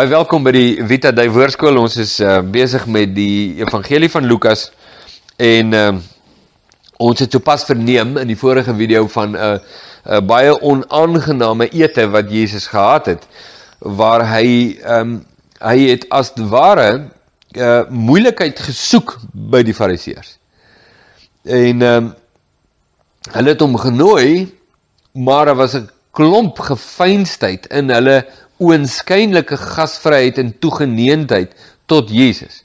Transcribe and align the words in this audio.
Baie 0.00 0.08
welkom 0.08 0.40
by 0.40 0.52
die 0.54 0.68
Vita 0.88 1.10
Dei 1.12 1.26
Woordskool. 1.28 1.76
Ons 1.76 1.98
is 2.00 2.14
uh, 2.24 2.38
besig 2.40 2.86
met 2.88 3.10
die 3.12 3.58
Evangelie 3.60 4.08
van 4.08 4.24
Lukas 4.24 4.62
en 5.36 5.74
uh, 5.76 5.90
ons 7.04 7.20
het 7.20 7.36
sopas 7.36 7.66
verneem 7.68 8.14
in 8.22 8.30
die 8.32 8.38
vorige 8.40 8.72
video 8.78 9.02
van 9.12 9.34
'n 9.34 9.36
uh, 9.36 9.50
'n 9.58 10.14
uh, 10.14 10.22
baie 10.24 10.54
onaangename 10.56 11.68
ete 11.82 12.08
wat 12.16 12.32
Jesus 12.32 12.70
gehad 12.72 13.12
het 13.12 13.28
waar 14.00 14.24
hy 14.24 14.80
um, 14.88 15.20
hy 15.60 15.76
het 15.92 16.08
as 16.08 16.32
ware 16.48 17.12
uh, 17.52 17.84
moeilikheid 17.90 18.56
gesoek 18.56 19.18
by 19.32 19.60
die 19.62 19.76
Fariseërs. 19.76 20.38
En 21.44 21.82
um, 21.82 22.12
hulle 23.36 23.52
het 23.52 23.60
hom 23.60 23.76
genooi, 23.76 24.48
maar 25.12 25.44
daar 25.44 25.60
was 25.60 25.76
'n 25.76 25.90
klomp 26.10 26.58
gefeinsheid 26.58 27.66
in 27.66 27.90
hulle 27.90 28.24
oënskynlike 28.60 29.56
gasvryheid 29.56 30.38
en 30.38 30.52
toegeneentheid 30.58 31.54
tot 31.90 32.10
Jesus. 32.12 32.62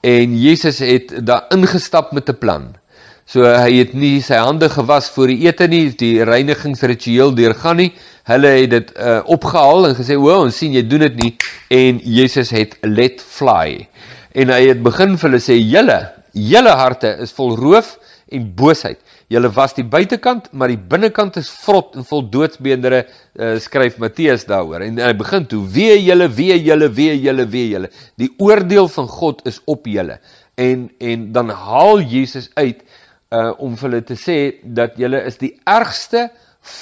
En 0.00 0.36
Jesus 0.40 0.78
het 0.84 1.12
daar 1.26 1.48
ingestap 1.52 2.12
met 2.12 2.28
'n 2.28 2.38
plan. 2.38 2.74
So 3.30 3.46
hy 3.46 3.76
het 3.78 3.92
nie 3.94 4.18
sy 4.22 4.40
hande 4.42 4.68
gewas 4.68 5.10
voor 5.14 5.30
die 5.30 5.46
ete 5.46 5.68
nie, 5.70 5.92
die 5.94 6.24
reinigingsritueel 6.26 7.34
deurgaan 7.34 7.76
nie. 7.76 7.92
Hulle 8.26 8.48
het 8.48 8.70
dit 8.70 8.90
uh, 8.98 9.20
opgehaal 9.24 9.86
en 9.86 9.94
gesê, 9.94 10.16
"O, 10.18 10.32
ons 10.44 10.56
sien 10.56 10.72
jy 10.72 10.82
doen 10.82 11.04
dit 11.06 11.16
nie." 11.22 11.36
En 11.68 12.00
Jesus 12.02 12.50
het 12.50 12.74
let 12.82 13.22
fly. 13.22 13.88
En 14.34 14.48
hy 14.48 14.66
het 14.68 14.82
begin 14.82 15.16
vir 15.18 15.30
hulle 15.30 15.42
sê, 15.42 15.54
"Julle, 15.62 16.10
julle 16.32 16.74
harte 16.74 17.16
is 17.20 17.30
vol 17.32 17.54
roof 17.56 17.98
en 18.32 18.54
boosheid." 18.54 18.98
Julle 19.30 19.50
was 19.54 19.76
die 19.76 19.84
buitekant, 19.86 20.48
maar 20.52 20.72
die 20.72 20.80
binnekant 20.90 21.36
is 21.38 21.50
vrot 21.62 21.94
en 21.94 22.06
vol 22.08 22.24
doodsbeendere, 22.32 23.04
uh, 23.38 23.52
skryf 23.62 24.00
Matteus 24.02 24.42
daaroor. 24.48 24.82
En 24.82 24.98
hy 24.98 25.12
begin 25.14 25.46
toe: 25.46 25.60
"Wee 25.70 26.00
julle, 26.02 26.26
wee 26.34 26.56
julle, 26.58 26.88
wee 26.96 27.14
julle, 27.14 27.46
wee 27.46 27.68
julle. 27.70 27.90
Die 28.18 28.32
oordeel 28.42 28.88
van 28.88 29.06
God 29.08 29.46
is 29.46 29.60
op 29.70 29.86
julle." 29.86 30.18
En 30.58 30.90
en 30.98 31.30
dan 31.32 31.50
haal 31.50 32.02
Jesus 32.02 32.50
uit 32.54 32.82
uh 33.30 33.52
om 33.62 33.76
vir 33.78 33.88
hulle 33.88 34.02
te 34.02 34.18
sê 34.18 34.38
dat 34.64 34.98
julle 34.98 35.22
is 35.22 35.38
die 35.38 35.52
ergste 35.64 36.30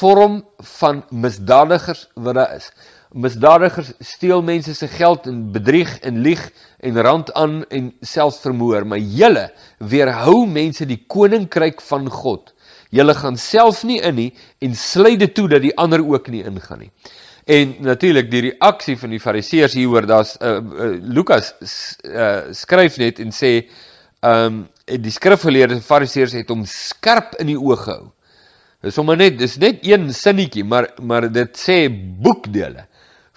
vorm 0.00 0.40
van 0.80 1.02
misdadigers 1.10 2.08
wat 2.14 2.40
daar 2.40 2.56
is. 2.56 2.70
Misdadigers 3.12 3.94
steel 4.04 4.42
mense 4.44 4.74
se 4.74 4.88
geld 4.88 5.26
en 5.26 5.46
bedrieg 5.52 5.94
en 6.04 6.20
lieg 6.20 6.42
en 6.84 7.00
rand 7.02 7.32
aan 7.32 7.62
en 7.72 7.92
selfs 8.04 8.42
vermoor, 8.44 8.84
maar 8.84 8.98
julle 9.00 9.46
weerhou 9.78 10.42
mense 10.46 10.84
die 10.86 11.00
koninkryk 11.08 11.80
van 11.88 12.10
God. 12.12 12.52
Julle 12.92 13.14
gaan 13.16 13.36
self 13.40 13.80
nie 13.88 14.00
in 14.04 14.18
nie 14.20 14.28
en 14.64 14.76
sluit 14.76 15.18
dit 15.20 15.32
toe 15.34 15.46
dat 15.48 15.64
die 15.64 15.72
ander 15.80 16.04
ook 16.04 16.28
nie 16.28 16.44
ingaan 16.44 16.84
nie. 16.84 16.90
En 17.48 17.74
natuurlik 17.80 18.28
die 18.30 18.42
reaksie 18.50 18.98
van 19.00 19.14
die 19.16 19.22
fariseërs 19.24 19.76
hieroor, 19.78 20.04
daar's 20.08 20.34
uh, 20.44 20.58
uh, 20.60 20.90
Lukas 21.00 21.54
uh, 22.04 22.52
skryf 22.52 23.00
net 23.00 23.22
en 23.24 23.32
sê 23.32 23.54
ehm 24.18 24.44
um, 24.44 24.66
die 24.88 25.12
skrifgeleerde 25.12 25.82
fariseërs 25.84 26.32
het 26.32 26.48
hom 26.48 26.62
skerp 26.68 27.34
in 27.42 27.50
die 27.50 27.58
oog 27.60 27.82
gehou. 27.84 28.06
Dis 28.84 28.96
sommer 28.96 29.18
net 29.20 29.36
dis 29.36 29.56
net 29.60 29.82
een 29.84 30.08
sinnetjie, 30.16 30.64
maar 30.64 30.88
maar 31.00 31.28
dit 31.32 31.60
sê 31.60 31.76
boekdele 31.92 32.87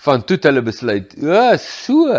van 0.06 0.24
toe 0.26 0.38
hulle 0.42 0.64
besluit, 0.66 1.14
o, 1.22 1.42
so. 1.62 2.16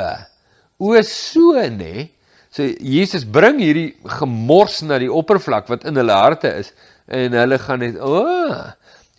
O, 0.79 0.95
so 1.07 1.55
nê. 1.75 2.09
So 2.53 2.67
Jesus 2.79 3.25
bring 3.25 3.61
hierdie 3.63 3.95
gemors 4.19 4.83
na 4.87 5.01
die 5.01 5.11
oppervlak 5.11 5.71
wat 5.73 5.87
in 5.89 5.99
hulle 5.99 6.17
harte 6.17 6.53
is 6.63 6.73
en 7.13 7.35
hulle 7.37 7.59
gaan 7.59 7.83
net, 7.83 7.99
o. 7.99 8.23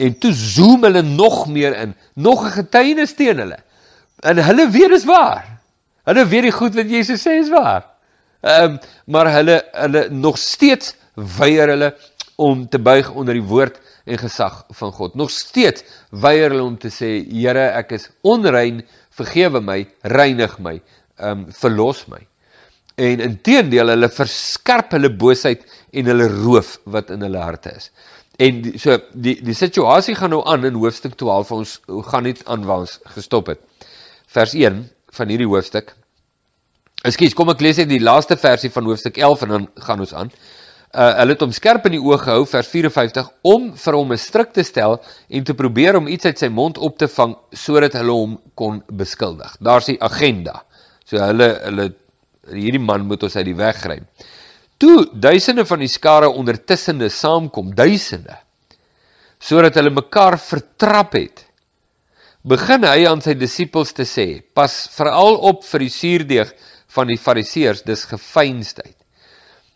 En 0.03 0.15
toe 0.19 0.31
zoom 0.33 0.85
hulle 0.87 1.03
nog 1.05 1.47
meer 1.51 1.75
in, 1.81 1.95
nog 2.15 2.45
'n 2.45 2.55
getuienis 2.59 3.15
teen 3.15 3.37
hulle. 3.37 3.59
En 4.23 4.37
hulle 4.37 4.69
weet 4.69 4.89
dis 4.89 5.05
waar. 5.05 5.45
Hulle 6.07 6.25
weet 6.27 6.47
die 6.47 6.51
goed 6.51 6.75
wat 6.75 6.89
Jesus 6.89 7.21
sê 7.23 7.39
is 7.39 7.49
waar. 7.49 7.85
Ehm 8.43 8.63
um, 8.63 8.79
maar 9.05 9.31
hulle 9.31 9.63
hulle 9.71 10.07
nog 10.09 10.37
steeds 10.37 10.95
weier 11.13 11.67
hulle 11.67 11.95
om 12.35 12.67
te 12.69 12.79
buig 12.79 13.11
onder 13.11 13.33
die 13.33 13.47
woord 13.47 13.79
en 14.03 14.19
gesag 14.19 14.63
van 14.69 14.91
God. 14.91 15.15
Nog 15.15 15.31
steeds 15.31 15.83
weier 16.09 16.51
hulle 16.51 16.63
om 16.63 16.77
te 16.77 16.91
sê, 16.91 17.15
Here, 17.29 17.69
ek 17.77 17.95
is 17.97 18.09
onrein, 18.21 18.83
vergewe 19.15 19.61
my, 19.63 19.83
reinig 20.15 20.57
my, 20.59 20.77
ehm 21.19 21.45
um, 21.45 21.49
verlos 21.53 22.05
my. 22.11 22.19
En 22.99 23.23
inteendeel, 23.25 23.89
hulle 23.93 24.09
verskerp 24.13 24.93
hulle 24.93 25.09
boosheid 25.09 25.63
en 25.93 26.09
hulle 26.11 26.27
roof 26.29 26.75
wat 26.93 27.09
in 27.13 27.23
hulle 27.25 27.41
harte 27.41 27.73
is. 27.77 27.89
En 28.41 28.61
die, 28.65 28.75
so 28.81 28.97
die 29.13 29.37
die 29.45 29.57
situasie 29.57 30.15
gaan 30.17 30.33
nou 30.33 30.41
aan 30.49 30.65
in 30.65 30.77
hoofstuk 30.81 31.15
12 31.17 31.49
vir 31.49 31.57
ons 31.61 31.73
gaan 32.09 32.25
net 32.25 32.41
aan 32.49 32.65
waar 32.65 32.85
ons 32.85 32.99
gestop 33.15 33.51
het. 33.53 33.61
Vers 34.33 34.55
1 34.57 34.81
van 35.13 35.29
hierdie 35.29 35.49
hoofstuk. 35.49 35.93
Ekskuus, 37.05 37.35
kom 37.37 37.51
ek 37.53 37.61
lees 37.61 37.77
net 37.81 37.91
die 37.91 38.01
laaste 38.01 38.37
versie 38.39 38.71
van 38.73 38.89
hoofstuk 38.89 39.17
11 39.21 39.45
en 39.45 39.55
dan 39.55 39.69
gaan 39.85 40.05
ons 40.05 40.13
aan 40.17 40.33
uh, 40.93 41.13
hulle 41.19 41.33
het 41.33 41.41
hom 41.41 41.53
skerp 41.55 41.87
in 41.89 41.97
die 41.97 42.01
oog 42.01 42.23
gehou 42.27 42.45
vers 42.49 42.69
54 42.69 43.29
om 43.49 43.71
vir 43.77 43.97
hom 43.97 44.13
'n 44.13 44.17
stryk 44.17 44.53
te 44.53 44.63
stel 44.63 44.99
en 45.29 45.43
te 45.43 45.53
probeer 45.53 45.97
om 45.97 46.07
iets 46.07 46.25
uit 46.25 46.39
sy 46.39 46.49
mond 46.49 46.77
op 46.77 46.97
te 46.97 47.07
vang 47.07 47.35
sodat 47.51 47.93
hulle 47.93 48.11
hom 48.11 48.39
kon 48.55 48.83
beskuldig. 48.87 49.57
Daar's 49.59 49.85
die 49.85 50.01
agenda. 50.01 50.63
So 51.05 51.17
hulle 51.17 51.59
hulle 51.63 51.93
hierdie 52.51 52.79
man 52.79 53.07
moet 53.07 53.23
ons 53.23 53.35
uit 53.35 53.45
die 53.45 53.57
weg 53.57 53.81
kry. 53.81 53.99
Toe 54.77 55.09
duisende 55.13 55.65
van 55.65 55.79
die 55.79 55.87
skare 55.87 56.29
ondertussende 56.29 57.09
saamkom, 57.09 57.73
duisende 57.75 58.37
sodat 59.43 59.75
hulle 59.75 59.91
mekaar 59.91 60.37
vertrap 60.39 61.13
het. 61.13 61.43
Begin 62.47 62.83
hy 62.83 63.05
aan 63.07 63.21
sy 63.21 63.33
disippels 63.35 63.91
te 63.93 64.03
sê: 64.03 64.41
"Pas 64.41 64.87
veral 64.95 65.35
op 65.35 65.63
vir 65.63 65.79
die 65.79 65.89
suurdeeg 65.89 66.53
van 66.87 67.07
die 67.07 67.17
fariseërs, 67.17 67.83
dis 67.83 68.05
gefeinsheid." 68.05 69.02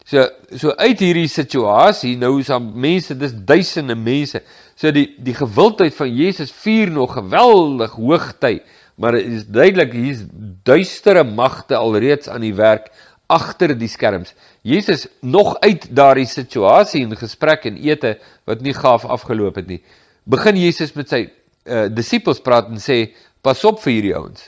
So 0.07 0.23
so 0.55 0.71
uit 0.79 1.01
hierdie 1.03 1.27
situasie 1.27 2.13
nou 2.19 2.37
is 2.39 2.47
daar 2.47 2.63
mense, 2.63 3.15
dis 3.19 3.33
duisende 3.35 3.97
mense. 3.99 4.39
So 4.79 4.91
die 4.95 5.09
die 5.19 5.35
gewildheid 5.35 5.95
van 5.97 6.13
Jesus 6.15 6.53
vier 6.63 6.91
nog 6.93 7.17
geweldig 7.17 7.97
hoogty, 7.99 8.61
maar 8.95 9.17
dit 9.19 9.27
is 9.35 9.45
duidelik 9.51 9.91
hier's 9.97 10.23
duistere 10.67 11.25
magte 11.27 11.75
alreeds 11.75 12.31
aan 12.31 12.45
die 12.45 12.55
werk 12.55 12.87
agter 13.27 13.73
die 13.75 13.89
skerms. 13.91 14.31
Jesus 14.63 15.09
nog 15.19 15.57
uit 15.59 15.89
daardie 15.91 16.27
situasie 16.27 17.03
en 17.03 17.17
gesprek 17.19 17.67
en 17.67 17.75
ete 17.83 18.15
wat 18.47 18.63
nie 18.63 18.75
gaaf 18.75 19.03
afgeloop 19.05 19.59
het 19.59 19.67
nie. 19.67 19.81
Begin 20.23 20.55
Jesus 20.59 20.93
met 20.95 21.11
sy 21.11 21.25
uh, 21.27 21.87
disippels 21.91 22.39
praat 22.43 22.71
en 22.71 22.79
sê 22.79 23.09
pas 23.43 23.59
op 23.67 23.81
vir 23.83 23.93
hierdie 23.97 24.15
ouens. 24.15 24.47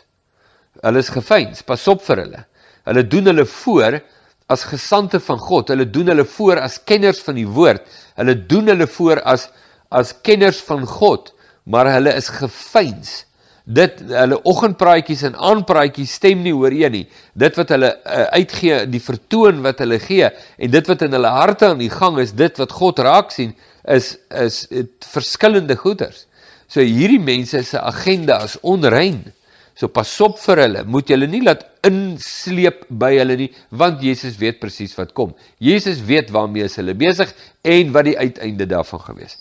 Hulle 0.80 1.04
is 1.04 1.12
gefeins, 1.12 1.66
pas 1.68 1.84
op 1.92 2.00
vir 2.08 2.24
hulle. 2.24 2.46
Hulle 2.88 3.04
doen 3.12 3.28
hulle 3.34 3.46
voor 3.60 4.00
as 4.50 4.66
gesande 4.68 5.20
van 5.22 5.40
God. 5.40 5.70
Hulle 5.72 5.88
doen 5.90 6.10
hulle 6.12 6.26
voor 6.26 6.62
as 6.64 6.80
kenners 6.84 7.22
van 7.26 7.38
die 7.38 7.48
woord. 7.48 7.86
Hulle 8.20 8.36
doen 8.50 8.72
hulle 8.74 8.88
voor 8.90 9.22
as 9.24 9.50
as 9.90 10.12
kenners 10.22 10.60
van 10.68 10.84
God, 10.86 11.32
maar 11.66 11.88
hulle 11.90 12.12
is 12.14 12.28
gefeins. 12.30 13.24
Dit 13.66 14.04
hulle 14.06 14.38
oggendpraatjies 14.46 15.24
en 15.26 15.38
aanpraatjies 15.50 16.14
stem 16.20 16.44
nie 16.46 16.54
ooreen 16.54 16.94
nie. 16.94 17.04
Dit 17.34 17.58
wat 17.58 17.74
hulle 17.74 17.90
uh, 17.98 18.28
uitgee, 18.38 18.84
die 18.90 19.02
vertoon 19.02 19.64
wat 19.66 19.82
hulle 19.82 19.98
gee 20.02 20.30
en 20.30 20.74
dit 20.74 20.92
wat 20.94 21.06
in 21.06 21.18
hulle 21.18 21.34
harte 21.34 21.72
aan 21.72 21.82
die 21.82 21.90
gang 21.90 22.20
is, 22.22 22.36
dit 22.38 22.62
wat 22.62 22.74
God 22.78 23.02
raak 23.06 23.34
sien, 23.34 23.56
is 23.90 24.16
is 24.30 24.62
dit 24.70 25.10
verskillende 25.10 25.78
goeders. 25.78 26.28
So 26.70 26.86
hierdie 26.86 27.22
mense 27.22 27.64
se 27.66 27.82
agenda 27.82 28.44
is 28.46 28.60
onrein. 28.62 29.24
So 29.80 29.88
pas 29.88 30.12
op 30.26 30.36
vir 30.44 30.60
hulle. 30.66 30.84
Moet 30.84 31.14
julle 31.14 31.28
nie 31.32 31.40
laat 31.46 31.64
insleep 31.88 32.84
by 33.00 33.14
hulle 33.16 33.38
nie, 33.40 33.48
want 33.72 34.02
Jesus 34.04 34.36
weet 34.42 34.60
presies 34.60 34.92
wat 34.98 35.14
kom. 35.16 35.32
Jesus 35.64 36.02
weet 36.04 36.34
waarmee 36.36 36.68
hulle 36.74 36.96
besig 37.00 37.32
en 37.64 37.94
wat 37.96 38.10
die 38.10 38.18
uiteinde 38.20 38.68
daarvan 38.68 39.06
gewees. 39.06 39.38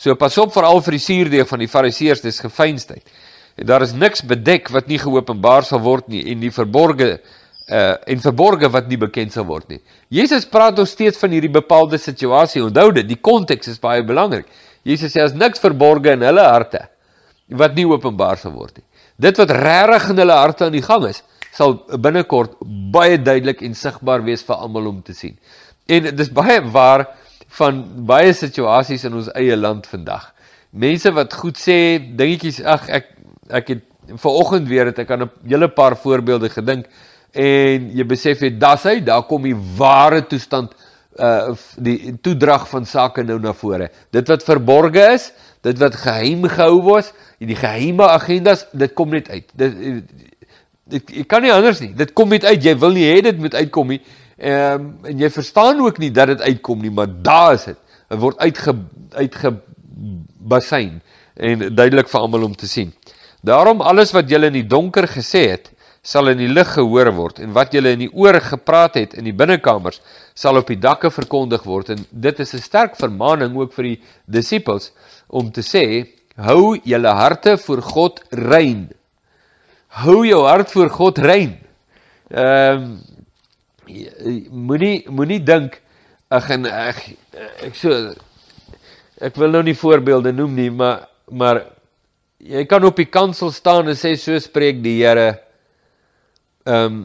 So 0.00 0.16
pas 0.16 0.36
op 0.40 0.54
veral 0.54 0.80
vir 0.84 0.96
die 0.96 1.04
suurdeeg 1.04 1.48
van 1.48 1.60
die 1.60 1.68
Fariseërs, 1.68 2.24
dis 2.24 2.40
gefeinsheid. 2.40 3.04
En 3.56 3.68
daar 3.68 3.84
is 3.84 3.92
niks 3.92 4.24
bedek 4.24 4.72
wat 4.72 4.88
nie 4.88 4.98
geopenbaar 5.00 5.64
sal 5.64 5.80
word 5.84 6.08
nie 6.12 6.24
en 6.32 6.40
die 6.40 6.52
verborgde 6.52 7.18
uh 7.66 7.96
en 8.06 8.20
verborge 8.22 8.68
wat 8.70 8.88
nie 8.88 8.98
bekend 9.00 9.32
sal 9.34 9.44
word 9.48 9.68
nie. 9.68 9.80
Jesus 10.08 10.44
praat 10.46 10.76
nog 10.76 10.88
steeds 10.88 11.18
van 11.18 11.32
hierdie 11.34 11.50
bepaalde 11.50 11.98
situasie. 11.98 12.62
Onthou 12.62 12.92
dit, 12.94 13.08
die 13.08 13.18
konteks 13.18 13.72
is 13.72 13.80
baie 13.82 14.04
belangrik. 14.06 14.46
Jesus 14.86 15.12
sê 15.12 15.24
as 15.24 15.34
niks 15.34 15.60
verborge 15.60 16.12
in 16.14 16.22
hulle 16.22 16.44
harte 16.46 16.86
wat 17.48 17.74
nie 17.74 17.86
openbaar 17.86 18.38
sal 18.38 18.54
word 18.54 18.78
nie. 18.78 18.86
Dit 19.16 19.38
wat 19.40 19.50
regtig 19.50 20.10
in 20.12 20.20
hulle 20.22 20.36
harte 20.36 20.66
aan 20.66 20.76
die 20.76 20.84
gang 20.84 21.06
is, 21.08 21.22
sal 21.56 21.78
binnekort 22.02 22.58
baie 22.92 23.16
duidelik 23.16 23.62
en 23.64 23.74
sigbaar 23.74 24.24
wees 24.26 24.44
vir 24.44 24.56
almal 24.60 24.90
om 24.90 25.02
te 25.02 25.14
sien. 25.16 25.36
En 25.88 26.10
dis 26.16 26.32
baie 26.32 26.60
waar 26.72 27.06
van 27.58 27.82
baie 28.08 28.34
situasies 28.36 29.06
in 29.08 29.16
ons 29.16 29.30
eie 29.38 29.56
land 29.56 29.86
vandag. 29.88 30.32
Mense 30.76 31.12
wat 31.16 31.32
goed 31.32 31.56
sê, 31.56 31.98
dingetjies, 32.18 32.60
ag 32.60 32.88
ek 32.92 33.12
ek 33.56 33.68
het 33.70 33.82
vanoggend 34.22 34.68
weer 34.68 34.90
het 34.90 34.98
ek 34.98 35.10
aan 35.10 35.22
'n 35.22 35.30
hele 35.46 35.68
paar 35.68 35.96
voorbeelde 35.96 36.48
gedink 36.50 36.86
en 37.32 37.90
jy 37.94 38.04
besef 38.04 38.40
jy 38.40 38.50
das 38.58 38.82
hy, 38.84 39.00
daar 39.00 39.22
kom 39.22 39.42
die 39.42 39.56
ware 39.76 40.22
toestand 40.26 40.74
uh 41.18 41.54
die 41.76 42.14
toedrag 42.20 42.68
van 42.68 42.86
sake 42.86 43.24
nou 43.24 43.38
na 43.40 43.52
vore. 43.56 43.90
Dit 44.12 44.28
wat 44.28 44.44
verborge 44.44 45.04
is, 45.14 45.30
dit 45.64 45.78
wat 45.78 45.96
geheim 45.96 46.44
gehou 46.48 46.82
was, 46.82 47.12
die 47.38 47.56
geheime 47.56 48.08
agendas, 48.08 48.66
dit 48.72 48.92
kom 48.94 49.14
net 49.14 49.30
uit. 49.30 49.48
Dit 49.54 49.74
dit 50.86 51.16
jy 51.20 51.24
kan 51.26 51.42
nie 51.42 51.52
anders 51.52 51.80
nie. 51.82 51.92
Dit 51.96 52.12
kom 52.14 52.30
net 52.30 52.44
uit. 52.44 52.62
Jy 52.62 52.76
wil 52.78 52.94
nie 52.94 53.06
hê 53.08 53.20
dit 53.26 53.38
moet 53.38 53.54
uitkom 53.54 53.94
nie. 53.94 54.00
Ehm 54.36 54.80
um, 54.80 54.88
en 55.08 55.18
jy 55.24 55.30
verstaan 55.32 55.80
ook 55.80 55.98
nie 55.98 56.12
dat 56.12 56.34
dit 56.34 56.40
uitkom 56.40 56.82
nie, 56.84 56.92
maar 56.92 57.08
daar 57.08 57.54
is 57.56 57.64
dit. 57.72 57.78
Dit 58.08 58.20
word 58.20 58.38
uitge 58.38 58.74
uitgebasyn 59.16 61.00
en 61.36 61.64
duidelik 61.74 62.08
vir 62.08 62.20
almal 62.20 62.44
om 62.50 62.54
te 62.56 62.68
sien. 62.68 62.92
Daarom 63.46 63.80
alles 63.80 64.12
wat 64.12 64.28
julle 64.30 64.50
in 64.50 64.58
die 64.60 64.66
donker 64.66 65.08
gesê 65.08 65.46
het, 65.54 65.70
sal 66.06 66.30
in 66.30 66.38
die 66.38 66.52
lig 66.52 66.68
gehoor 66.76 67.10
word 67.16 67.40
en 67.42 67.54
wat 67.56 67.74
julle 67.74 67.96
in 67.96 68.04
die 68.04 68.12
oor 68.14 68.38
gepraat 68.40 68.94
het 69.00 69.16
in 69.18 69.26
die 69.26 69.34
binnekamers 69.34 69.98
sal 70.38 70.60
op 70.60 70.70
die 70.70 70.78
dakke 70.78 71.10
verkondig 71.10 71.64
word 71.66 71.90
en 71.90 72.04
dit 72.10 72.40
is 72.40 72.54
'n 72.54 72.62
sterk 72.62 72.94
vermaaning 72.96 73.56
ook 73.56 73.72
vir 73.72 73.84
die 73.90 74.00
disippels 74.26 74.92
om 75.28 75.50
te 75.50 75.62
sê 75.62 76.06
hou 76.36 76.76
julle 76.84 77.12
harte 77.16 77.56
voor 77.58 77.82
God 77.82 78.20
rein. 78.30 78.88
Hou 79.88 80.24
jou 80.26 80.42
hart 80.44 80.72
voor 80.72 80.90
God 80.90 81.18
rein. 81.18 81.56
Ehm 82.30 82.82
um, 82.82 83.02
moenie 84.50 85.06
moenie 85.08 85.38
dink 85.46 85.78
ag 86.28 86.48
en 86.50 86.66
ek 86.66 87.04
ek 87.62 87.76
so 87.78 87.92
ek 89.22 89.36
wil 89.38 89.54
nou 89.54 89.62
nie 89.62 89.76
voorbeelde 89.78 90.32
noem 90.34 90.54
nie, 90.54 90.70
maar 90.70 91.06
maar 91.30 91.62
jy 92.42 92.64
kan 92.66 92.84
op 92.84 92.96
die 92.98 93.06
kansel 93.06 93.52
staan 93.54 93.88
en 93.88 93.96
sê 93.96 94.16
so 94.18 94.38
spreek 94.38 94.82
die 94.82 94.98
Here. 95.04 95.45
Ehm 96.66 96.86
um, 96.86 97.04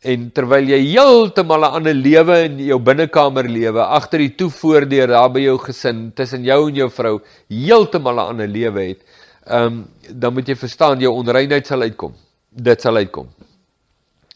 en 0.00 0.22
terwyl 0.32 0.64
jy 0.70 0.78
heeltemal 0.94 1.64
'n 1.66 1.74
ander 1.76 1.94
lewe 1.94 2.36
in 2.46 2.58
jou 2.64 2.78
binnekamer 2.78 3.44
lewe, 3.44 3.82
agter 3.84 4.18
die 4.22 4.32
toevoordeur 4.32 5.08
daar 5.08 5.28
by 5.28 5.40
jou 5.40 5.58
gesin, 5.58 6.12
tussen 6.16 6.44
jou 6.44 6.68
en 6.68 6.74
jou 6.74 6.88
vrou, 6.88 7.20
heeltemal 7.48 8.14
'n 8.14 8.30
ander 8.32 8.48
lewe 8.48 8.80
het, 8.88 9.00
ehm 9.46 9.66
um, 9.66 9.88
dan 10.08 10.34
moet 10.34 10.48
jy 10.48 10.54
verstaan 10.54 11.00
jou 11.00 11.12
onreinheid 11.12 11.66
sal 11.66 11.82
uitkom. 11.82 12.14
Dit 12.50 12.80
sal 12.80 12.96
uitkom. 12.96 13.28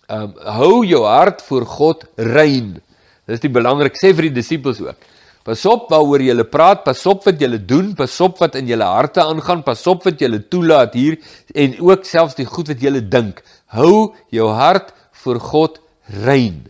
Ehm 0.09 0.23
um, 0.23 0.33
hou 0.59 0.85
jou 0.85 1.05
hart 1.05 1.43
voor 1.43 1.67
God 1.67 2.05
rein. 2.17 2.81
Dis 3.27 3.41
die 3.41 3.49
belangrik 3.49 3.97
sê 3.97 4.13
vir 4.13 4.29
die 4.29 4.37
disippels 4.41 4.81
ook. 4.81 4.99
Pas 5.45 5.61
op 5.69 5.91
waaroor 5.93 6.23
jy 6.25 6.45
praat, 6.49 6.85
pas 6.85 7.07
op 7.07 7.25
wat 7.25 7.41
jy 7.41 7.59
doen, 7.69 7.95
pas 7.95 8.21
op 8.21 8.39
wat 8.41 8.55
in 8.57 8.67
jou 8.67 8.81
harte 8.81 9.21
aangaan, 9.21 9.63
pas 9.63 9.87
op 9.87 10.05
wat 10.05 10.21
jy 10.21 10.39
toelaat 10.49 10.95
hier 10.95 11.19
en 11.55 11.75
ook 11.81 12.05
selfs 12.05 12.35
die 12.35 12.47
goed 12.47 12.69
wat 12.69 12.81
jy 12.81 13.01
dink. 13.01 13.43
Hou 13.73 14.15
jou 14.35 14.49
hart 14.53 14.93
voor 15.25 15.41
God 15.41 15.81
rein. 16.25 16.65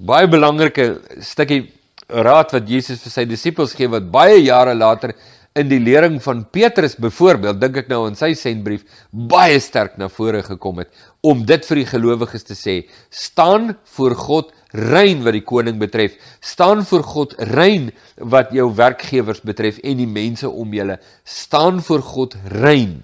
Baie 0.00 0.28
belangrike 0.30 1.00
stukkie 1.24 1.68
raad 2.10 2.52
wat 2.54 2.68
Jesus 2.68 3.02
vir 3.04 3.14
sy 3.14 3.26
disippels 3.28 3.74
gee 3.78 3.90
wat 3.90 4.08
baie 4.12 4.40
jare 4.42 4.74
later 4.74 5.14
in 5.58 5.68
die 5.70 5.80
lering 5.82 6.20
van 6.22 6.44
Petrus 6.54 6.94
byvoorbeeld 7.00 7.58
dink 7.60 7.80
ek 7.82 7.90
nou 7.90 8.04
in 8.06 8.16
sy 8.18 8.32
sendbrief 8.38 8.84
baie 9.10 9.58
sterk 9.62 9.96
na 9.98 10.06
vore 10.10 10.42
gekom 10.46 10.78
het 10.82 10.90
om 11.26 11.42
dit 11.46 11.66
vir 11.66 11.82
die 11.82 11.88
gelowiges 11.90 12.46
te 12.46 12.56
sê. 12.56 12.76
Staan 13.10 13.74
voor 13.96 14.14
God 14.18 14.52
rein 14.72 15.24
wat 15.26 15.34
die 15.34 15.44
koning 15.44 15.80
betref. 15.80 16.14
Staan 16.40 16.84
voor 16.86 17.02
God 17.02 17.34
rein 17.50 17.90
wat 18.16 18.54
jou 18.54 18.68
werkgewers 18.78 19.42
betref 19.42 19.80
en 19.82 19.98
die 19.98 20.10
mense 20.10 20.48
om 20.48 20.74
julle. 20.74 21.00
Staan 21.24 21.82
voor 21.82 22.04
God 22.06 22.38
rein 22.62 23.00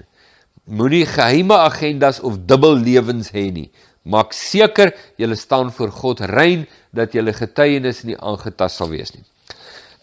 moenie 0.66 1.06
geheime 1.06 1.54
agendas 1.54 2.20
of 2.20 2.38
dubbel 2.46 2.78
lewens 2.82 3.30
hê 3.34 3.50
nie 3.52 3.70
Maak 4.06 4.34
seker 4.34 4.92
julle 5.18 5.34
staan 5.34 5.72
voor 5.74 5.90
God 5.90 6.20
rein 6.30 6.66
dat 6.94 7.14
julle 7.14 7.34
getuienis 7.34 8.04
nie 8.06 8.14
aangetast 8.16 8.78
sal 8.78 8.92
wees 8.92 9.12
nie. 9.14 9.24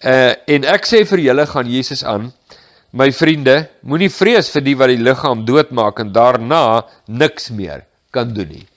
Uh 0.04 0.33
en 0.56 0.68
ek 0.74 0.88
sê 0.89 1.04
vir 1.07 1.24
julle 1.24 1.45
gaan 1.48 1.69
Jesus 1.71 2.04
aan, 2.04 2.27
my 2.92 3.07
vriende, 3.15 3.69
moenie 3.81 4.12
vrees 4.12 4.51
vir 4.54 4.65
die 4.68 4.75
wat 4.77 4.92
die 4.92 5.00
liggaam 5.00 5.45
doodmaak 5.48 6.04
en 6.04 6.12
daarna 6.13 6.83
niks 7.07 7.50
meer 7.56 7.88
kan 8.13 8.36
doen 8.36 8.51
nie. 8.51 8.68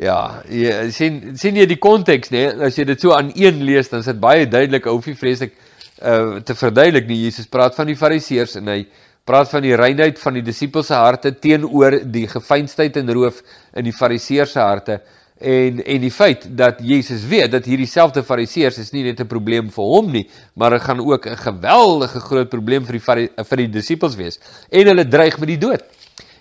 Ja, 0.00 0.42
jy 0.48 0.90
sien 0.96 1.18
sien 1.40 1.56
jy 1.56 1.66
die 1.68 1.80
konteks 1.80 2.30
nê, 2.32 2.46
as 2.68 2.76
jy 2.76 2.84
dit 2.92 3.00
so 3.00 3.16
aan 3.16 3.32
een 3.36 3.64
lees 3.64 3.88
dan 3.88 4.04
is 4.04 4.12
dit 4.12 4.20
baie 4.20 4.44
duidelik, 4.48 4.92
hoef 4.92 5.08
jy 5.08 5.16
vreeslik 5.16 5.56
uh 6.04 6.40
te 6.44 6.56
verduidelik 6.56 7.08
nie. 7.08 7.24
Jesus 7.24 7.48
praat 7.48 7.74
van 7.76 7.88
die 7.88 7.96
fariseërs 7.96 8.60
en 8.60 8.68
hy 8.68 8.82
praat 9.24 9.50
van 9.50 9.62
die 9.62 9.76
reinheid 9.76 10.18
van 10.18 10.34
die 10.34 10.42
disippels 10.42 10.86
se 10.86 10.94
harte 10.94 11.32
teenoor 11.38 12.00
die 12.04 12.26
gefeinsheid 12.28 12.96
en 12.96 13.12
roof 13.12 13.42
in 13.76 13.84
die 13.84 13.96
fariseërs 13.96 14.52
se 14.52 14.60
harte 14.60 15.00
en 15.40 15.80
en 15.84 16.00
die 16.00 16.12
feit 16.12 16.44
dat 16.56 16.80
Jesus 16.84 17.24
weet 17.24 17.50
dat 17.52 17.64
hierdie 17.64 17.88
selfde 17.88 18.22
fariseërs 18.22 18.78
is 18.78 18.92
nie 18.92 19.04
net 19.04 19.20
'n 19.20 19.26
probleem 19.26 19.70
vir 19.70 19.84
hom 19.84 20.10
nie, 20.12 20.28
maar 20.54 20.70
dit 20.70 20.82
gaan 20.82 21.00
ook 21.00 21.26
'n 21.26 21.36
geweldige 21.36 22.20
groot 22.20 22.48
probleem 22.48 22.84
vir 22.84 22.92
die 22.92 23.28
vir 23.44 23.56
die 23.56 23.68
disippels 23.68 24.16
wees 24.16 24.38
en 24.70 24.86
hulle 24.86 25.08
dreig 25.08 25.38
met 25.38 25.48
die 25.48 25.58
dood. 25.58 25.82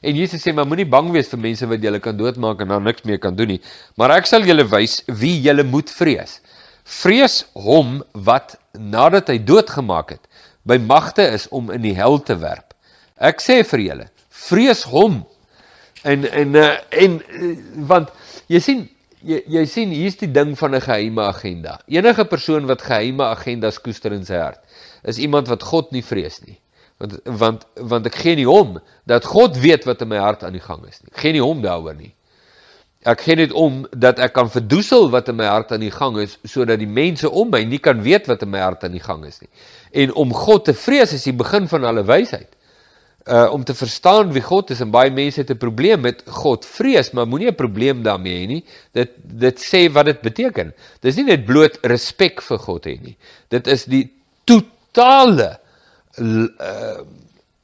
En 0.02 0.16
Jesus 0.16 0.42
sê 0.42 0.54
maar 0.54 0.68
moenie 0.68 0.86
bang 0.86 1.12
wees 1.12 1.28
vir 1.28 1.40
mense 1.40 1.68
wat 1.68 1.82
julle 1.82 2.00
kan 2.00 2.18
doodmaak 2.18 2.62
en 2.62 2.68
dan 2.68 2.84
niks 2.84 3.04
meer 3.04 3.20
kan 3.20 3.36
doen 3.36 3.48
nie, 3.48 3.62
maar 3.96 4.12
ek 4.12 4.26
sal 4.26 4.42
julle 4.42 4.68
wys 4.68 5.04
wie 5.08 5.42
julle 5.42 5.64
moet 5.64 5.90
vrees. 5.90 6.42
Vrees 6.84 7.46
hom 7.54 8.04
wat 8.14 8.58
nadat 8.74 9.28
hy 9.28 9.38
doodgemaak 9.38 10.10
het 10.10 10.28
by 10.64 10.78
magte 10.78 11.24
is 11.34 11.48
om 11.48 11.72
in 11.72 11.82
die 11.82 11.96
hel 11.96 12.20
te 12.20 12.36
werp. 12.36 12.69
Ek 13.20 13.44
sê 13.44 13.60
vir 13.68 13.84
julle, 13.84 14.08
vrees 14.48 14.86
hom. 14.88 15.20
En 16.08 16.24
en 16.24 16.56
uh, 16.56 16.70
en 17.04 17.20
uh, 17.20 17.52
want 17.90 18.14
jy 18.48 18.62
sien 18.64 18.86
jy 19.28 19.42
jy 19.52 19.66
sien 19.68 19.92
hier's 19.92 20.16
die 20.22 20.32
ding 20.32 20.56
van 20.58 20.76
'n 20.76 20.82
geheime 20.82 21.28
agenda. 21.28 21.80
Enige 21.88 22.26
persoon 22.26 22.66
wat 22.66 22.82
geheime 22.82 23.24
agendas 23.28 23.82
koester 23.82 24.14
in 24.16 24.24
sy 24.26 24.40
hart, 24.40 24.64
is 25.04 25.20
iemand 25.20 25.48
wat 25.48 25.64
God 25.64 25.92
nie 25.92 26.04
vrees 26.04 26.40
nie. 26.48 26.60
Want 27.00 27.20
want 27.26 27.66
want 27.76 28.06
ek 28.08 28.16
gee 28.16 28.36
nie 28.36 28.48
om 28.48 28.80
dat 29.06 29.26
God 29.26 29.60
weet 29.60 29.84
wat 29.86 30.02
in 30.02 30.08
my 30.08 30.18
hart 30.18 30.44
aan 30.44 30.56
die 30.56 30.64
gang 30.64 30.88
is 30.88 31.02
nie. 31.04 31.12
Ek 31.12 31.20
gee 31.20 31.32
nie 31.36 31.44
om 31.44 31.62
daaroor 31.62 31.96
nie. 31.96 32.14
Ek 33.08 33.22
gee 33.22 33.36
net 33.36 33.52
om 33.52 33.86
dat 33.96 34.20
ek 34.20 34.34
kan 34.36 34.50
verdoesel 34.52 35.10
wat 35.10 35.30
in 35.32 35.38
my 35.40 35.48
hart 35.48 35.72
aan 35.72 35.80
die 35.80 35.92
gang 35.92 36.18
is 36.20 36.38
sodat 36.44 36.80
die 36.80 36.88
mense 36.88 37.30
om 37.30 37.50
my 37.50 37.64
nie 37.64 37.80
kan 37.80 38.02
weet 38.04 38.28
wat 38.28 38.42
in 38.44 38.52
my 38.52 38.60
hart 38.60 38.84
aan 38.84 38.96
die 38.96 39.04
gang 39.04 39.26
is 39.26 39.40
nie. 39.40 39.50
En 39.92 40.14
om 40.14 40.34
God 40.34 40.66
te 40.66 40.74
vrees 40.74 41.14
is 41.14 41.24
die 41.24 41.36
begin 41.36 41.68
van 41.68 41.84
alle 41.84 42.04
wysheid 42.04 42.56
uh 43.30 43.54
om 43.54 43.64
te 43.64 43.76
verstaan 43.78 44.32
wie 44.34 44.42
God 44.42 44.72
is 44.74 44.82
en 44.82 44.92
baie 44.92 45.12
mense 45.14 45.42
het 45.42 45.52
'n 45.52 45.58
probleem 45.58 46.02
met 46.02 46.24
God 46.26 46.66
vrees, 46.66 47.12
maar 47.12 47.28
moenie 47.28 47.52
'n 47.52 47.56
probleem 47.56 48.04
daarmee 48.04 48.42
hê 48.42 48.48
nie. 48.48 48.64
Dit 48.92 49.12
dit 49.24 49.60
sê 49.60 49.92
wat 49.92 50.06
dit 50.06 50.22
beteken. 50.22 50.74
Dis 51.02 51.16
nie 51.16 51.26
net 51.26 51.46
bloot 51.46 51.78
respek 51.82 52.42
vir 52.42 52.58
God 52.58 52.86
hê 52.86 52.98
nie. 53.02 53.18
Dit 53.50 53.68
is 53.68 53.86
die 53.86 54.10
totale 54.46 55.60
uh 56.18 56.98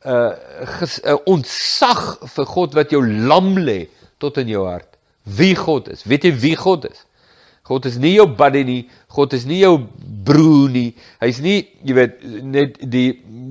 uh, 0.05 0.33
ges, 0.79 0.99
uh 1.03 1.17
ontsag 1.25 2.19
vir 2.35 2.45
God 2.45 2.73
wat 2.73 2.91
jou 2.91 3.01
lam 3.01 3.57
lê 3.57 3.87
tot 4.17 4.37
in 4.37 4.47
jou 4.47 4.65
hart. 4.67 4.97
Wie 5.23 5.55
God 5.55 5.89
is. 5.89 6.03
Weet 6.03 6.23
jy 6.23 6.33
wie 6.39 6.55
God 6.55 6.85
is? 6.85 7.05
God 7.65 7.85
is 7.85 7.97
nie 7.97 8.13
jou 8.13 8.27
buddy 8.27 8.61
nie. 8.63 8.81
God 9.07 9.33
is 9.33 9.45
nie 9.49 9.63
jou 9.63 9.79
broer 10.25 10.69
nie. 10.69 10.89
Hy's 11.23 11.39
nie, 11.41 11.63
jy 11.81 11.95
weet, 11.97 12.19
net 12.43 12.77
die 12.91 13.07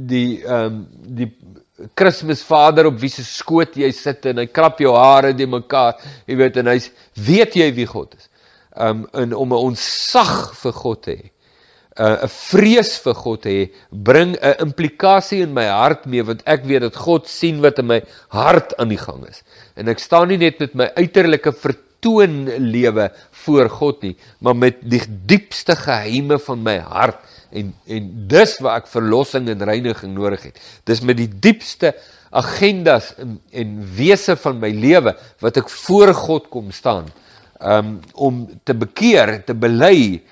die 0.06 0.28
ehm 0.44 0.66
um, 0.66 0.86
die 1.18 1.32
Kersvader 1.94 2.86
op 2.86 2.98
wie 3.00 3.10
se 3.12 3.24
skoot 3.24 3.76
jy 3.76 3.90
sit 3.92 4.26
en 4.26 4.38
hy 4.38 4.46
krap 4.46 4.80
jou 4.80 4.94
hare 4.96 5.32
de 5.36 5.46
mekaar, 5.46 5.98
jy 6.26 6.36
weet 6.36 6.56
en 6.62 6.72
hy's 6.72 6.90
weet 7.14 7.56
jy 7.56 7.70
wie 7.76 7.86
God 7.86 8.14
is. 8.14 8.28
Um 8.76 9.06
in 9.14 9.34
om 9.34 9.52
'n 9.52 9.64
onsag 9.70 10.54
vir 10.62 10.72
God 10.72 11.02
te 11.02 11.10
hê. 11.12 11.30
'n 11.96 12.26
'n 12.26 12.28
vrees 12.28 12.98
vir 12.98 13.14
God 13.14 13.44
hê, 13.46 13.70
bring 13.92 14.34
'n 14.34 14.54
implikasie 14.66 15.42
in 15.42 15.54
my 15.54 15.66
hart 15.66 16.06
mee 16.06 16.22
want 16.22 16.42
ek 16.46 16.64
weet 16.66 16.82
dat 16.82 16.96
God 16.96 17.28
sien 17.28 17.60
wat 17.62 17.78
in 17.78 17.86
my 17.86 18.02
hart 18.28 18.74
aan 18.78 18.88
die 18.88 18.98
gang 18.98 19.22
is. 19.28 19.42
En 19.76 19.88
ek 19.88 19.98
staan 19.98 20.28
nie 20.28 20.38
net 20.38 20.58
met 20.58 20.74
my 20.74 20.88
uiterlike 20.96 21.52
vertoon 21.52 22.50
lewe 22.58 23.10
voor 23.44 23.68
God 23.68 24.02
nie, 24.02 24.16
maar 24.40 24.56
met 24.56 24.82
die 24.82 25.02
diepste 25.06 25.76
geheime 25.76 26.38
van 26.38 26.62
my 26.62 26.78
hart 26.78 27.18
en 27.54 27.72
en 27.96 28.10
dis 28.30 28.54
waar 28.64 28.82
ek 28.82 28.90
verlossing 28.92 29.48
en 29.52 29.64
reiniging 29.70 30.14
nodig 30.16 30.48
het. 30.50 30.60
Dis 30.88 31.02
met 31.06 31.18
die 31.18 31.28
diepste 31.28 31.94
agendas 32.34 33.12
en 33.22 33.38
en 33.54 33.76
wese 33.96 34.36
van 34.36 34.60
my 34.62 34.72
lewe 34.74 35.14
wat 35.44 35.60
ek 35.62 35.70
voor 35.70 36.14
God 36.14 36.50
kom 36.52 36.72
staan. 36.74 37.10
Um 37.60 37.98
om 38.14 38.44
te 38.66 38.74
bekeer, 38.74 39.38
te 39.46 39.54
bely, 39.54 40.22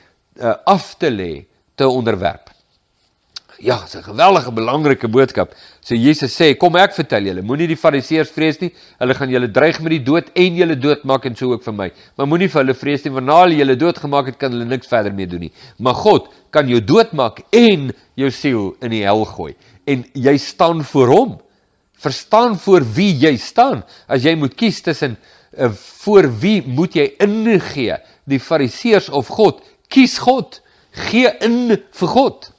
uh, 0.43 0.55
af 0.67 0.95
te 0.99 1.11
lê, 1.11 1.45
te 1.75 1.89
onderwerp. 1.89 2.52
Ja, 3.63 3.79
dis 3.79 3.95
'n 3.95 4.03
gewellige 4.03 4.53
belangrike 4.53 5.09
boodskap. 5.09 5.55
So 5.81 5.95
Jesus 5.95 6.35
sê, 6.35 6.57
kom 6.57 6.77
ek 6.77 6.95
vertel 6.95 7.27
julle, 7.29 7.43
moenie 7.43 7.69
die 7.69 7.77
fariseërs 7.77 8.31
vrees 8.35 8.59
nie. 8.59 8.73
Hulle 8.99 9.15
gaan 9.15 9.31
julle 9.31 9.51
dreig 9.51 9.81
met 9.81 9.91
die 9.91 10.03
dood 10.03 10.31
en 10.35 10.57
julle 10.57 10.75
doodmaak 10.77 11.25
en 11.25 11.37
so 11.37 11.53
ook 11.53 11.63
vir 11.63 11.73
my. 11.73 11.93
Maar 12.17 12.27
moenie 12.27 12.49
vir 12.49 12.61
hulle 12.63 12.75
vrees 12.75 13.05
nie, 13.05 13.13
want 13.13 13.27
na 13.27 13.37
hulle 13.43 13.55
julle 13.55 13.77
doodgemaak 13.77 14.27
het, 14.27 14.39
kan 14.39 14.51
hulle 14.51 14.65
niks 14.65 14.89
verder 14.89 15.15
mee 15.15 15.27
doen 15.27 15.41
nie. 15.41 15.53
Maar 15.79 15.95
God 15.95 16.27
kan 16.51 16.69
jou 16.69 16.81
doodmaak 16.81 17.39
en 17.53 17.93
jou 18.17 18.31
siel 18.31 18.75
in 18.83 18.91
die 18.91 19.05
hel 19.05 19.25
gooi. 19.25 19.55
En 19.87 20.05
jy 20.13 20.37
staan 20.39 20.83
voor 20.83 21.07
hom. 21.09 21.41
Verstaan 21.95 22.59
voor 22.59 22.83
wie 22.95 23.15
jy 23.15 23.37
staan. 23.37 23.85
As 24.09 24.25
jy 24.25 24.35
moet 24.35 24.55
kies 24.55 24.81
tussen 24.83 25.17
uh, 25.59 25.71
voor 26.03 26.27
wie 26.41 26.63
moet 26.67 26.95
jy 26.95 27.15
ingee? 27.21 27.97
Die 28.27 28.41
fariseërs 28.41 29.09
of 29.09 29.29
God? 29.29 29.63
Kies 29.89 30.19
God. 30.19 30.61
Gee 30.91 31.31
in 31.41 31.79
vir 31.93 32.09
God. 32.09 32.52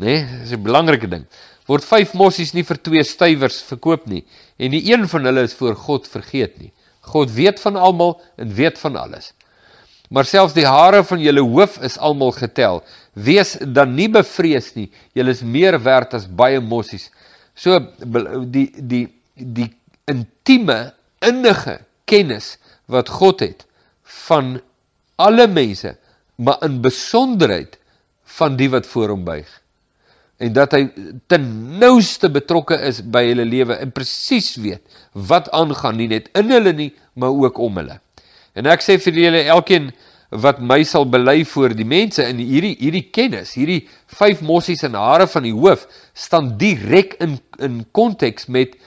Nee, 0.00 0.24
dis 0.40 0.56
'n 0.56 0.62
belangrike 0.62 1.08
ding. 1.08 1.26
Word 1.68 1.84
5 1.84 2.14
mossies 2.16 2.54
nie 2.56 2.64
vir 2.64 2.78
2 2.80 3.04
stywers 3.04 3.60
verkoop 3.62 4.06
nie 4.08 4.24
en 4.56 4.72
nie 4.72 4.82
een 4.88 5.04
van 5.08 5.24
hulle 5.28 5.44
is 5.44 5.54
voor 5.54 5.76
God 5.76 6.08
vergeet 6.08 6.56
nie. 6.58 6.72
God 7.12 7.30
weet 7.30 7.60
van 7.60 7.76
almal 7.76 8.20
en 8.36 8.54
weet 8.54 8.78
van 8.78 8.96
alles. 8.96 9.32
Maar 10.08 10.24
selfs 10.24 10.56
die 10.56 10.66
hare 10.66 11.04
van 11.04 11.20
julle 11.20 11.44
hoof 11.44 11.78
is 11.84 11.98
almal 11.98 12.32
getel. 12.32 12.82
Wees 13.12 13.58
dan 13.60 13.94
nie 13.94 14.08
bevrees 14.08 14.74
nie. 14.74 14.90
Julle 15.14 15.30
is 15.30 15.42
meer 15.42 15.78
werd 15.82 16.14
as 16.14 16.26
baie 16.26 16.60
mossies. 16.60 17.10
So 17.54 17.78
die 18.50 18.72
die 18.80 19.06
die 19.34 19.70
intieme 20.08 20.94
innige 21.20 21.80
kennis 22.04 22.56
wat 22.86 23.08
God 23.08 23.40
het 23.40 23.66
van 24.26 24.60
alle 25.16 25.46
mense, 25.46 25.96
maar 26.36 26.58
in 26.64 26.80
besonderheid 26.80 27.78
van 28.24 28.56
die 28.56 28.70
wat 28.70 28.86
voor 28.86 29.12
hom 29.12 29.24
buig 29.24 29.60
en 30.40 30.52
dat 30.56 30.72
hy 30.72 30.84
ten 31.28 31.44
nouste 31.80 32.30
betrokke 32.32 32.78
is 32.88 33.02
by 33.04 33.26
hulle 33.28 33.44
lewe 33.44 33.76
en 33.76 33.92
presies 33.92 34.54
weet 34.60 35.02
wat 35.12 35.50
aangaan 35.56 35.98
nie 36.00 36.08
net 36.08 36.30
in 36.38 36.52
hulle 36.54 36.72
nie 36.76 36.92
maar 37.20 37.34
ook 37.34 37.58
om 37.60 37.80
hulle. 37.82 37.98
En 38.56 38.68
ek 38.70 38.84
sê 38.84 38.96
vir 39.02 39.18
julle 39.26 39.42
elkeen 39.52 39.90
wat 40.30 40.60
my 40.62 40.80
sal 40.86 41.04
bely 41.10 41.42
voor 41.52 41.74
die 41.74 41.86
mense 41.86 42.22
in 42.22 42.38
hierdie 42.38 42.76
hierdie 42.78 43.08
kennis, 43.10 43.56
hierdie 43.58 43.82
vyf 44.18 44.40
mossies 44.46 44.84
en 44.86 44.96
hare 44.98 45.26
van 45.28 45.44
die 45.44 45.54
hoof 45.54 45.86
staan 46.14 46.54
direk 46.58 47.18
in 47.20 47.38
in 47.58 47.82
konteks 47.92 48.48
met 48.48 48.78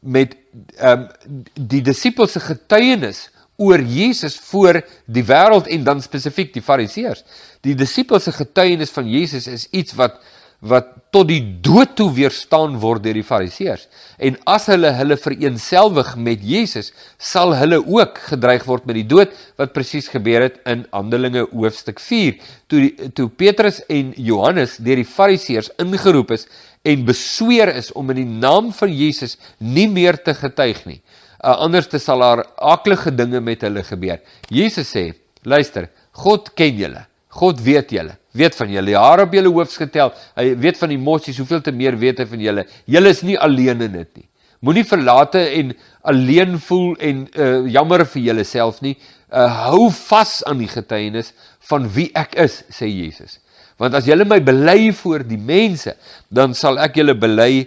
met 0.00 0.36
ehm 0.78 1.06
um, 1.06 1.42
die 1.54 1.82
disippels 1.84 2.36
se 2.36 2.40
getuienis 2.40 3.28
oor 3.60 3.80
Jesus 3.84 4.38
voor 4.48 4.80
die 5.04 5.24
wêreld 5.24 5.68
en 5.68 5.84
dan 5.84 6.00
spesifiek 6.00 6.52
die 6.54 6.64
fariseërs. 6.64 7.24
Die 7.60 7.74
disippels 7.76 8.24
se 8.24 8.32
getuienis 8.32 8.92
van 8.94 9.08
Jesus 9.08 9.46
is 9.46 9.66
iets 9.70 9.96
wat 9.98 10.16
wat 10.60 10.92
tot 11.10 11.26
die 11.30 11.40
dood 11.64 11.96
toe 11.98 12.10
weerstaan 12.14 12.76
word 12.82 13.02
deur 13.02 13.16
die 13.16 13.26
fariseërs. 13.26 13.86
En 14.22 14.36
as 14.48 14.68
hulle 14.70 14.92
hulle 14.94 15.16
vereenselwig 15.18 16.12
met 16.20 16.44
Jesus, 16.44 16.92
sal 17.18 17.56
hulle 17.58 17.80
ook 17.80 18.20
gedreig 18.28 18.66
word 18.68 18.86
met 18.86 19.00
die 19.00 19.06
dood 19.08 19.32
wat 19.58 19.72
presies 19.74 20.10
gebeur 20.12 20.44
het 20.44 20.60
in 20.70 20.84
Handelinge 20.92 21.46
hoofstuk 21.50 21.98
4, 22.04 22.36
toe 22.70 22.84
die, 22.84 23.10
toe 23.16 23.28
Petrus 23.32 23.80
en 23.88 24.12
Johannes 24.20 24.76
deur 24.84 25.00
die 25.00 25.08
fariseërs 25.08 25.72
ingeroep 25.82 26.36
is 26.36 26.46
en 26.86 27.08
besweer 27.08 27.72
is 27.74 27.90
om 27.96 28.12
in 28.12 28.22
die 28.22 28.40
naam 28.44 28.70
van 28.76 28.92
Jesus 28.92 29.38
nie 29.58 29.88
meer 29.90 30.20
te 30.22 30.36
getuig 30.36 30.84
nie. 30.86 31.00
Uh, 31.40 31.56
anders 31.56 31.88
te 31.88 31.98
sal 31.98 32.20
daar 32.20 32.44
aklige 32.60 33.10
dinge 33.16 33.40
met 33.40 33.64
hulle 33.64 33.82
gebeur. 33.84 34.20
Jesus 34.52 34.92
sê, 34.92 35.08
luister, 35.42 35.88
God 36.20 36.52
ken 36.54 36.76
julle. 36.76 37.09
God 37.38 37.60
weet 37.62 37.94
julle 37.94 38.20
weet 38.36 38.54
van 38.54 38.70
julle 38.70 38.96
hare 38.98 39.26
op 39.26 39.34
julle 39.34 39.50
hoofs 39.52 39.78
getel. 39.80 40.12
Hy 40.38 40.52
weet 40.62 40.78
van 40.78 40.92
die 40.92 41.00
mossies, 41.00 41.38
hoeveel 41.40 41.62
te 41.64 41.74
meer 41.74 41.96
weet 41.98 42.22
hy 42.22 42.26
van 42.30 42.42
julle. 42.44 42.66
Julle 42.90 43.14
is 43.14 43.22
nie 43.26 43.38
alleen 43.38 43.86
in 43.86 43.96
dit 43.98 44.10
nie. 44.20 44.26
Moenie 44.60 44.84
verlate 44.84 45.40
en 45.56 45.72
alleen 46.12 46.58
voel 46.60 46.92
en 47.00 47.22
uh, 47.32 47.52
jammer 47.72 48.04
vir 48.12 48.26
julleself 48.28 48.82
nie. 48.84 48.94
Uh, 49.30 49.46
hou 49.70 49.86
vas 49.94 50.40
aan 50.48 50.60
die 50.60 50.68
getuienis 50.68 51.32
van 51.70 51.86
wie 51.94 52.10
ek 52.18 52.36
is, 52.44 52.60
sê 52.72 52.90
Jesus. 52.90 53.38
Want 53.80 53.96
as 53.96 54.08
julle 54.08 54.26
my 54.28 54.38
bely 54.44 54.90
voor 54.98 55.24
die 55.24 55.40
mense, 55.40 55.94
dan 56.28 56.52
sal 56.54 56.78
ek 56.82 57.00
julle 57.00 57.16
bely 57.18 57.66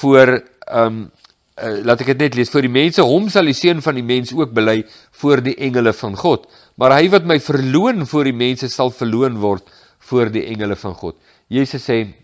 voor 0.00 0.38
ehm 0.38 1.04
um, 1.04 1.04
uh, 1.62 1.80
laat 1.84 2.00
ek 2.00 2.14
dit 2.14 2.26
net 2.26 2.36
lees 2.38 2.50
vir 2.50 2.66
die 2.66 2.74
mense 2.80 3.02
hom 3.02 3.28
sal 3.30 3.46
die 3.46 3.56
seun 3.56 3.82
van 3.84 3.94
die 3.98 4.06
mens 4.06 4.32
ook 4.32 4.52
bely 4.54 4.82
voor 5.20 5.42
die 5.44 5.56
engele 5.68 5.92
van 5.92 6.16
God 6.16 6.48
maar 6.76 6.96
hy 6.98 7.08
wat 7.12 7.26
my 7.28 7.38
verloon 7.42 8.06
voor 8.10 8.30
die 8.30 8.36
mense 8.36 8.68
sal 8.72 8.90
verloon 8.94 9.38
word 9.42 9.68
voor 10.04 10.28
die 10.32 10.44
engele 10.52 10.76
van 10.76 10.94
God. 10.94 11.16
Jesus 11.48 11.86
sê: 11.88 12.14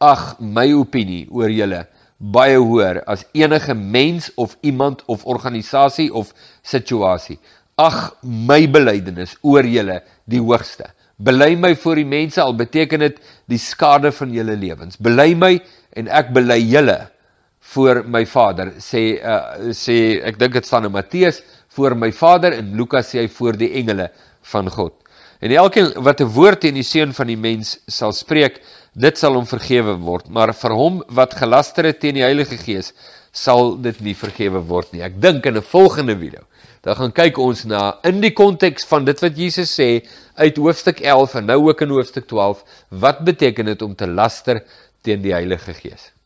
"Ag, 0.00 0.38
my 0.40 0.72
opinie 0.72 1.26
oor 1.30 1.50
julle 1.50 1.86
baie 2.18 2.58
hoër 2.58 3.04
as 3.06 3.24
enige 3.32 3.74
mens 3.74 4.30
of 4.34 4.56
iemand 4.60 5.02
of 5.06 5.24
organisasie 5.24 6.10
of 6.14 6.34
situasie. 6.62 7.38
Ag, 7.76 8.16
my 8.22 8.66
belydenis 8.66 9.36
oor 9.42 9.66
julle 9.66 10.02
die 10.26 10.40
hoogste. 10.40 10.90
Bely 11.16 11.54
my 11.54 11.74
voor 11.76 11.96
die 11.96 12.06
mense 12.06 12.40
al 12.42 12.54
beteken 12.54 13.00
dit 13.00 13.20
die 13.46 13.58
skade 13.58 14.12
van 14.12 14.34
julle 14.34 14.56
lewens. 14.56 14.98
Bely 14.98 15.34
my 15.34 15.60
en 15.96 16.08
ek 16.08 16.32
bely 16.34 16.58
julle 16.58 16.98
voor 17.74 18.04
my 18.06 18.24
Vader." 18.26 18.72
Sê 18.78 19.18
uh, 19.18 19.72
sê 19.72 20.20
ek 20.24 20.38
dink 20.38 20.52
dit 20.58 20.66
staan 20.66 20.84
in 20.84 20.92
Matteus 20.92 21.42
voor 21.78 21.96
my 21.96 22.12
Vader 22.12 22.56
en 22.58 22.74
Lukas 22.76 23.12
sê 23.12 23.22
hy 23.22 23.28
voor 23.28 23.56
die 23.58 23.72
engele 23.78 24.10
van 24.52 24.70
God. 24.70 24.94
En 25.38 25.54
elkeen 25.54 25.92
wat 26.02 26.20
'n 26.20 26.32
woord 26.34 26.60
teen 26.60 26.74
die 26.74 26.82
seun 26.86 27.12
van 27.14 27.26
die 27.26 27.36
mens 27.36 27.78
sal 27.86 28.12
spreek, 28.12 28.58
dit 28.92 29.18
sal 29.18 29.34
hom 29.34 29.46
vergewe 29.46 29.94
word, 30.02 30.28
maar 30.28 30.52
vir 30.54 30.74
hom 30.74 31.02
wat 31.08 31.34
gelaster 31.38 31.84
het 31.84 32.00
teen 32.00 32.14
die 32.18 32.26
Heilige 32.26 32.58
Gees, 32.58 32.92
sal 33.32 33.76
dit 33.76 34.00
nie 34.00 34.14
vergewe 34.14 34.60
word 34.66 34.92
nie. 34.92 35.02
Ek 35.02 35.20
dink 35.20 35.46
in 35.46 35.56
'n 35.56 35.62
volgende 35.62 36.16
video, 36.16 36.42
dan 36.82 36.96
gaan 36.96 37.12
kyk 37.12 37.38
ons 37.38 37.64
na 37.64 37.98
in 38.02 38.20
die 38.20 38.32
konteks 38.32 38.84
van 38.84 39.04
dit 39.04 39.20
wat 39.20 39.36
Jesus 39.36 39.70
sê 39.78 40.02
uit 40.36 40.56
hoofstuk 40.56 41.00
11 41.00 41.34
en 41.34 41.46
nou 41.46 41.68
ook 41.68 41.80
in 41.80 41.90
hoofstuk 41.90 42.26
12, 42.26 42.64
wat 42.90 43.24
beteken 43.24 43.64
dit 43.64 43.82
om 43.82 43.94
te 43.94 44.06
laster 44.06 44.64
teen 45.02 45.22
die 45.22 45.32
Heilige 45.32 45.74
Gees? 45.74 46.17